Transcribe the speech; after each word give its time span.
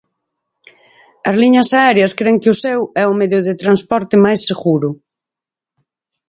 As 1.29 1.35
liñas 1.41 1.69
aéreas 1.79 2.15
cren 2.19 2.35
que 2.41 2.51
o 2.53 2.59
seu 2.63 2.79
é 3.03 3.05
o 3.11 3.17
medio 3.19 3.39
de 3.47 3.59
transporte 3.63 4.15
máis 4.25 4.39
seguro. 4.49 4.89